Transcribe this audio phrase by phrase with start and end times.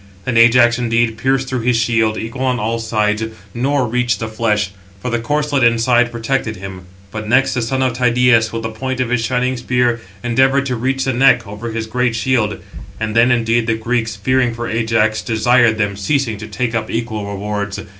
[0.25, 4.71] Then Ajax, indeed, pierced through his shield, equal on all sides, nor reached the flesh;
[4.99, 6.87] for the corslet inside protected him.
[7.11, 10.75] But next the son of Tydeus, with the point of his shining spear, endeavoured to
[10.75, 12.61] reach the neck, over his great shield.
[12.99, 17.23] And then, indeed, the Greeks, fearing for Ajax, desired them, ceasing, to take up equal
[17.27, 17.79] rewards.